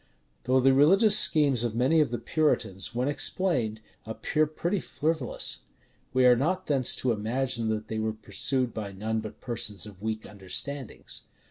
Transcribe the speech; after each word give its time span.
Though 0.45 0.59
the 0.59 0.73
religious 0.73 1.15
schemes 1.15 1.63
of 1.63 1.75
many 1.75 2.01
of 2.01 2.09
the 2.09 2.17
Puritans, 2.17 2.95
when 2.95 3.07
explained, 3.07 3.81
appear 4.03 4.47
pretty 4.47 4.79
frivolous, 4.79 5.59
we 6.11 6.25
are 6.25 6.35
not 6.35 6.65
thence 6.65 6.95
to 6.95 7.11
imagine 7.11 7.69
that 7.69 7.87
they 7.87 7.99
were 7.99 8.11
pursued 8.13 8.73
by 8.73 8.93
none 8.93 9.19
but 9.19 9.41
persons 9.41 9.85
of 9.85 10.01
weak 10.01 10.25
understandings. 10.25 11.21